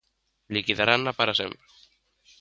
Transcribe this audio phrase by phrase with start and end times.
[0.55, 1.61] Liquidarana para sempre.